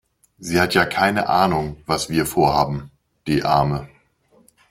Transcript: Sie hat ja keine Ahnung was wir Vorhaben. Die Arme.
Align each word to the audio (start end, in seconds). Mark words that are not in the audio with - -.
Sie 0.39 0.59
hat 0.59 0.73
ja 0.73 0.85
keine 0.87 1.29
Ahnung 1.29 1.83
was 1.85 2.09
wir 2.09 2.25
Vorhaben. 2.25 2.89
Die 3.27 3.43
Arme. 3.43 3.87